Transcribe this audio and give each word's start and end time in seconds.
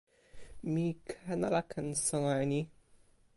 mi 0.71 0.85
ken 1.07 1.41
ala 1.47 1.61
ken 1.71 1.87
sona 2.05 2.33
e 2.43 2.45
ni? 2.51 2.61